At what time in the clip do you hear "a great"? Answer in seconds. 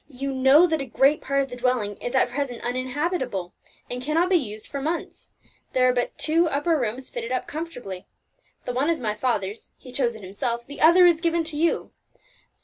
0.81-1.21